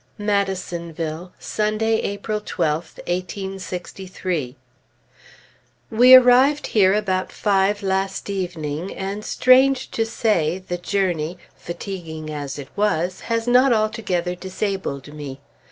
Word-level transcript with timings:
MADISONVILLE, 0.17 1.31
Sunday, 1.37 1.97
April 2.01 2.39
12th, 2.41 2.97
1863. 3.05 4.55
We 5.91 6.15
arrived 6.15 6.65
here 6.65 6.91
about 6.95 7.31
five 7.31 7.83
last 7.83 8.27
evening, 8.27 8.95
and, 8.95 9.23
strange 9.23 9.91
to 9.91 10.03
say, 10.07 10.57
the 10.57 10.79
journey, 10.79 11.37
fatiguing 11.55 12.31
as 12.31 12.57
it 12.57 12.69
was, 12.75 13.19
has 13.29 13.47
not 13.47 13.71
altogether 13.73 14.33
disabled 14.33 15.13
me. 15.13 15.39